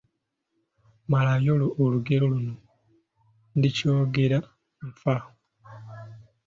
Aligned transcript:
Malayo 1.11 1.53
olugero 1.83 2.25
luno: 2.33 2.55
Ndikyogera 3.57 4.37
nfa,…. 4.87 5.15